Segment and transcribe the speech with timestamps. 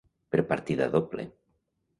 [0.35, 1.27] Per partida doble.